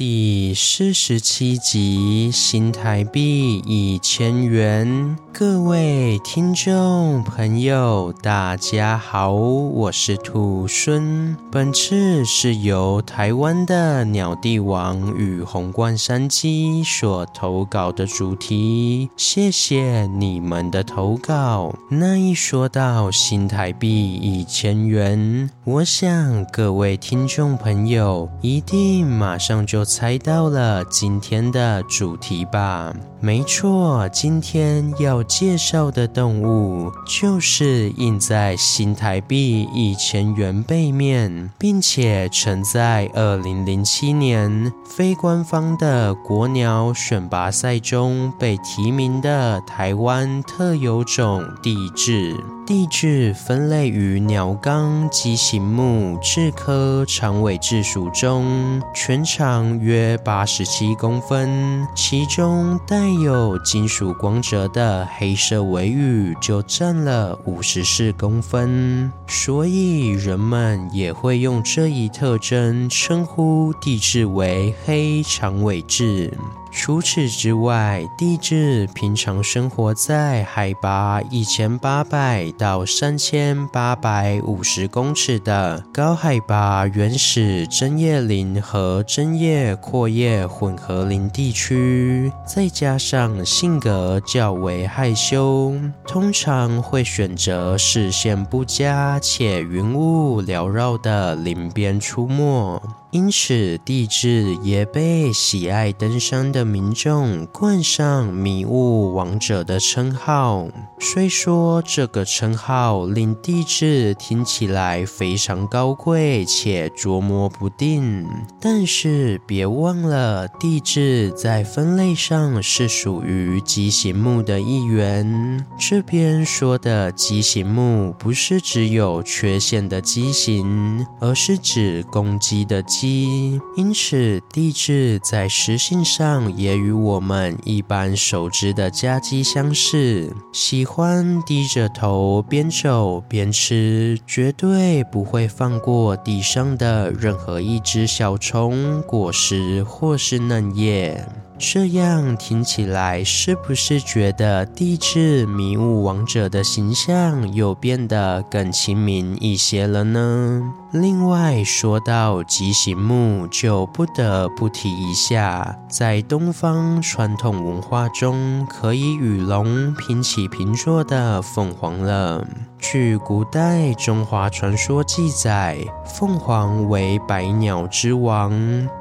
[0.00, 5.14] 第四十七集，新台币一千元。
[5.30, 11.36] 各位听众朋友，大家好，我是兔孙。
[11.52, 21.74] 本次是由台湾的鸟帝王与红冠山鸡所投稿的主题，谢谢你们的投稿。
[21.90, 32.94] 那一说到新台币一千元，我想各位听众朋友一定马上就猜到了今天的主题吧？
[33.18, 52.36] 没错，今天要介绍的动物就是印在新台币一千元背面，并且曾在二零零七年非官方的国鸟选拔赛中被提名的台湾特有种帝雉。
[52.66, 76.30] 帝雉分类于鸟纲姬形目雉科长尾雉属中，全长约八十七公分，其中带有金属光泽的黑色尾羽就占了五十四公分，所以人们也会用这一特征称呼地质为黑长尾雉。
[76.72, 95.74] 除此之外，地质平常生活在海拔一千八百到三千八百五十公尺的高海拔原始针叶林和针叶阔叶混合林地区，再加上性格较为害羞，
[96.06, 102.80] 通常会选择视线不佳且云雾缭绕的林边出没。
[103.12, 110.68] 因此，地质也被喜爱登山的民众冠上“迷雾王者”的称号。
[111.00, 118.28] 虽说这个称号令地质听起来非常高贵且捉摸不定，
[118.60, 125.66] 但是别忘了，地质在分类上是属于畸形目的一员。
[125.76, 132.84] 这边说的畸形目，不是只有缺陷的畸形，而是指公鸡的。
[133.06, 151.24] 因此，地质在食性上也与我们一般熟知的家鸡相似，喜欢低着头边走边吃，绝对不会放过地上的任何一只小虫、果实或是嫩叶。
[151.62, 160.62] 这样听起来，是不是觉得地质迷雾王者的形象又变得更亲民一些了呢？
[160.90, 172.48] 另外，说到姬形目，就不得不提一下，在东方传统文化中，可以与龙平起平坐的凤凰了。
[172.80, 178.52] 据古代中华传说记载，凤凰为百鸟之王，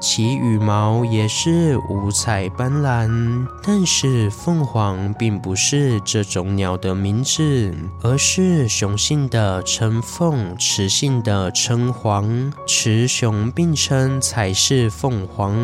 [0.00, 3.46] 其羽毛也是五彩斑斓。
[3.62, 7.72] 但是凤凰并不是这种鸟的名字，
[8.02, 15.56] 而是雄性的称凤，雌性的称凰，雌雄并称才是凤凰。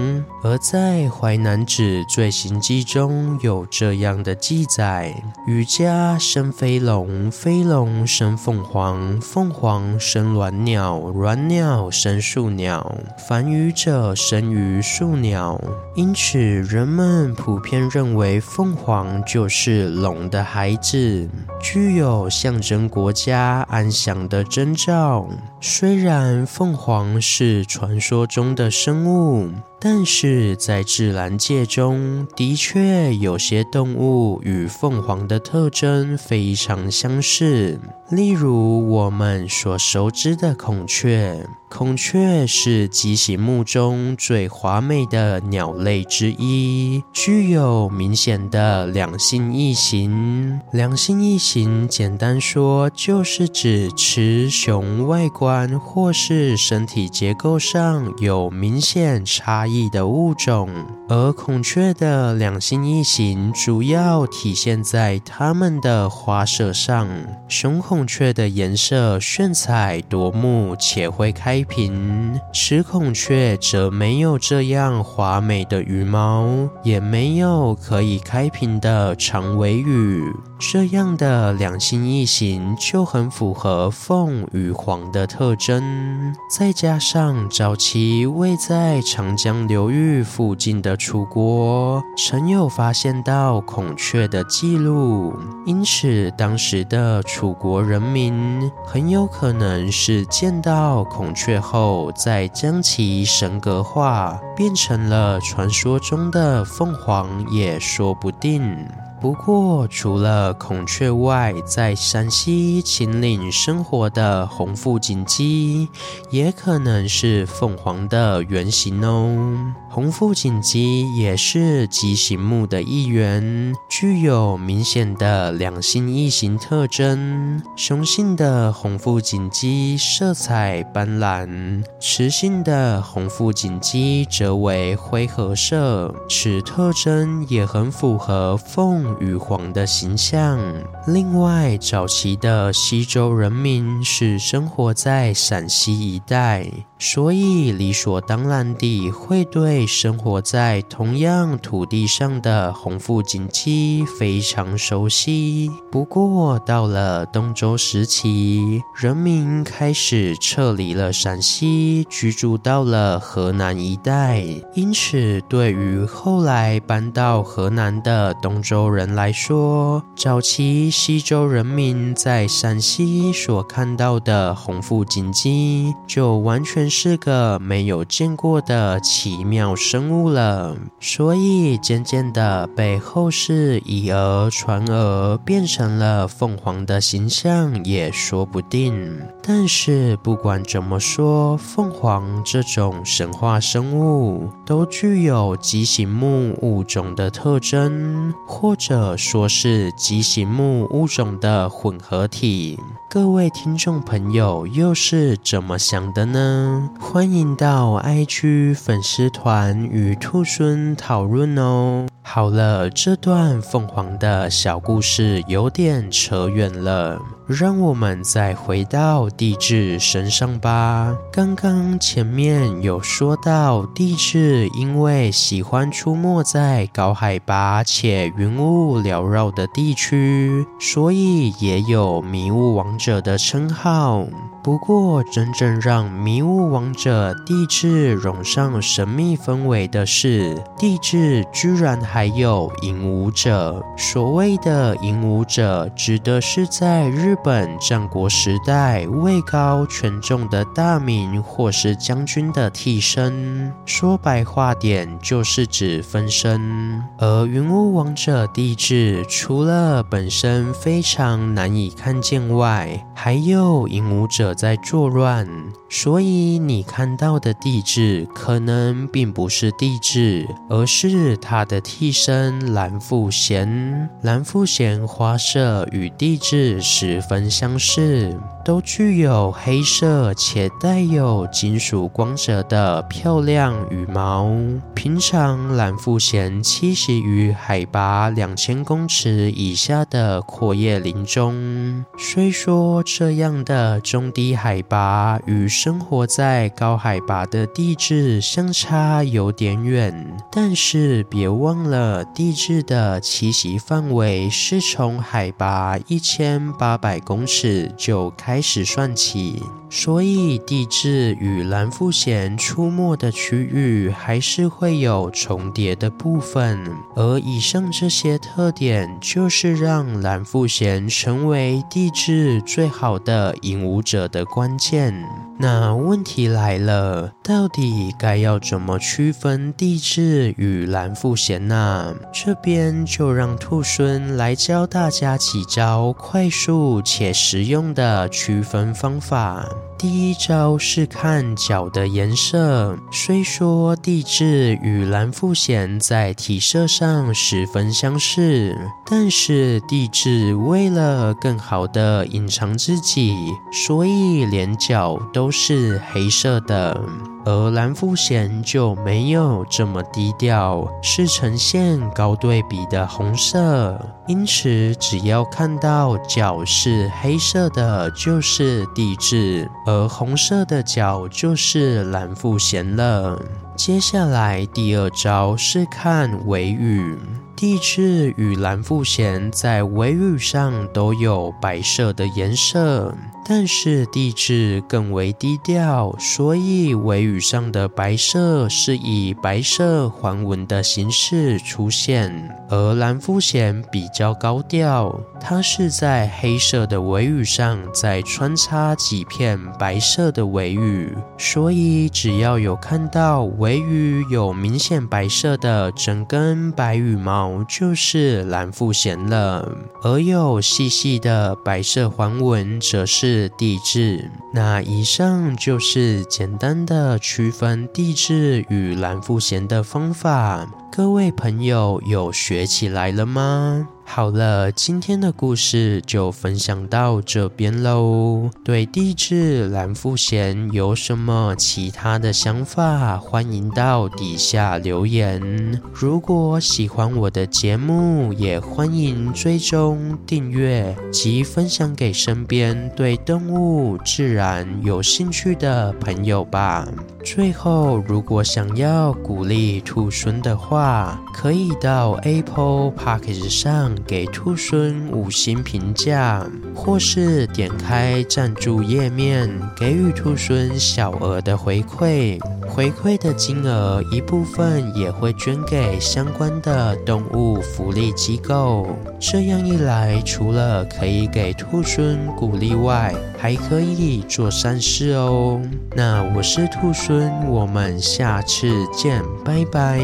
[0.42, 5.14] 而在《淮南子·醉行记》中有这样的记载：
[5.46, 8.03] 羽家生飞龙，飞龙。
[8.06, 12.94] 生凤凰，凤凰生鸾鸟，鸾鸟生树鸟，
[13.28, 15.60] 繁育者生于树鸟。
[15.94, 21.28] 因此，人们普遍认为凤凰就是龙的孩子，
[21.60, 25.26] 具有象征国家安详的征兆。
[25.60, 29.50] 虽然凤凰是传说中的生物。
[29.86, 37.78] 但是在自然界中，的确有些动物与凤凰的特征非常相似，
[38.10, 41.46] 例如我们所熟知的孔雀。
[41.76, 50.60] 孔雀是鸡形目中最华美的鸟类之一，具有明显的两性异形。
[50.70, 60.70] 两性异形，简单说就是指雌雄外观或是身体结构上有明显差异的物种。
[61.08, 67.08] 而孔雀的两性异形主要体现在它们的花色上。
[67.48, 71.63] 雄孔雀的颜色炫彩夺目，且会开。
[71.64, 72.38] 开屏。
[72.52, 76.46] 雌孔雀则没有这样华美的羽毛，
[76.82, 80.22] 也没有可以开屏的长尾羽。
[80.58, 86.34] 这样的两性异形就很符合凤与凰的特征。
[86.50, 95.34] 再加上早期位在长江流域附近的楚国，曾有发现到孔雀的记录，
[95.66, 108.88] 因此当时的楚国人民很有可能是见到孔雀最后，再将其神格化，变成了传说中的凤凰，也说不定。
[109.24, 115.88] 不过，除了孔雀外，在陕西秦岭生活的红腹锦鸡，
[116.28, 119.74] 也可能是凤凰的原型哦。
[119.88, 127.62] 红腹锦鸡也是鸡形目的一员，具有明显的两性异形特征。
[127.76, 140.58] 雄性的红腹锦鸡色彩斑斓，雌性的红腹锦鸡则为灰褐色，此特征也很符合凤与凰的形象。
[141.06, 146.66] 另外，早期的西周人民是生活在陕西一带。
[146.96, 155.70] 所以理所当然地会对生活在同样土地上的红腹锦鸡非常熟悉。
[155.90, 164.42] 不过到了东周时期，人民开始撤离了陕西，居住到了河南一带。
[164.72, 189.20] 因此，对于后来搬到河南的东周人来说，早期西周人民在陕西所看到的红腹锦鸡，就完全是个没有见过的奇妙生物了，所以渐渐的被后世以讹传讹，变成了凤凰的形象也说不定。
[189.42, 202.78] 但是不管怎么说，凤凰这种神话生物都具有鸡形目物种的特征，或者说是极形目物种的混合体。
[203.10, 206.90] 各位听众朋友又是怎么想的呢？
[207.00, 212.06] 欢迎到 i 区粉丝团与兔孙讨论哦。
[212.22, 221.14] 好了，这段凤凰的小故事有点扯远了，让我们再回到地质身上吧。
[221.30, 234.24] 刚刚前面有说到，地质因为喜欢出没在高海拔且云雾缭绕的地区，所以也有迷雾王者的称号。
[234.62, 243.84] 不过，真正让迷雾王者地质涌上神秘氛围的是，地质居然还有影武者。
[243.98, 253.72] 所谓的影武者，指的是在日日本战国时代位高权重的大名或是将军的替身。
[253.84, 257.02] 说白话点，就是指分身。
[257.18, 264.54] 而云雾王者帝雉，除了本身非常难以看见外，还有影武者。
[264.54, 265.48] 在作乱，
[265.90, 274.08] 所以你看到的帝雉可能并不是帝雉，而是他的替身蓝富贤。
[274.22, 278.38] 蓝富贤花色与帝雉十分相似。
[278.64, 284.50] 都具有黑色且带有金属光泽的漂亮羽毛。
[284.94, 292.02] 平常蓝腹鷴栖息于海拔两千公尺以下的阔叶林中。
[292.16, 308.53] 虽说这样的中低海拔与生活在高海拔的帝雉相差有点远，但是别忘了，帝雉的栖息范围是从海拔一千八百公尺就开。
[308.54, 316.78] 开始算起，所以地质与蓝腹贤出没的区域还是会有重叠的部分，
[317.16, 325.12] 而以上这些特点就是让蓝腹贤成为地质最好的影武者的关键。
[325.56, 332.14] 那问题来了，到底该要怎么区分地质与蓝腹贤呢？
[332.32, 339.93] 这边就让兔孙来教大家几招快速且实用的区分方法。
[340.04, 342.94] 第一招是看脚的颜色。
[343.10, 353.34] 虽说地质与蓝腹鷴在体色上十分相似，但是地质为了更好的隐藏自己，
[353.72, 357.00] 所以连脚都是黑色的。
[357.46, 364.00] 而蓝腹鷴就没有这么低调，是呈现高对比的红色。
[364.26, 369.70] 因此，只要看到脚是黑色的，就是地质。
[369.84, 373.40] 而而红色的角就是蓝腹鷴了。
[373.76, 377.16] 接下来第二招是看尾羽。
[377.54, 383.14] 地质与蓝腹鷴在尾羽上都有白色的颜色。
[383.46, 392.32] 但是地质更为低调，所以尾羽上的白色是以白色环纹的形式出现，
[392.70, 409.70] 而蓝腹鷴比较高调，它是在黑色的尾羽上再穿插几片白色的尾羽，所以只要有看到尾羽有明显白色的整根白羽毛，就是蓝腹鷴了，
[410.02, 413.33] 而有细细的白色环纹，则是。
[413.34, 414.30] 是地质。
[414.52, 423.88] 那以上就是简单的区分地质与蓝腹鷴的方法，各位朋友有学起来了吗？
[424.06, 428.48] 好了，今天的故事就分享到这边喽。
[428.62, 435.80] 对地质、蓝富贤有什么其他的想法，欢迎到底下留言。
[435.92, 446.86] 如果喜欢我的节目，也欢迎追踪订阅及分享给身边对动物、自然有兴趣的朋友吧。
[447.24, 453.93] 最后，如果想要鼓励兔猻的话，可以到 Apple Podcast 上。
[454.06, 462.38] 给兔狲五星评价，或是点开赞助页面，给予兔狲小额的回馈。
[462.68, 468.86] 回馈的金额一部分也会捐给相关的动物福利机构。
[469.20, 475.60] 这样一来，除了可以给兔狲鼓励外，还可以做善事哦。
[475.94, 480.00] 那我是兔孙，我们下次见，拜拜。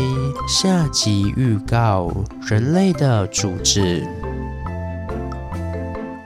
[0.46, 2.12] 下集预告：
[2.46, 4.06] 人类的组织。